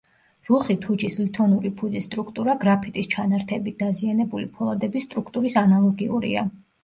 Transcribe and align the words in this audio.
რუხი 0.49 0.75
თუჯის 0.85 1.17
ლითონური 1.19 1.69
ფუძის 1.81 2.07
სტრუქტურა 2.09 2.55
გრაფიტის 2.63 3.11
ჩანართებით 3.13 3.77
დაზიანებული 3.83 4.49
ფოლადების 4.57 5.07
სტრუქტურის 5.09 5.59
ანალოგიურია. 5.65 6.49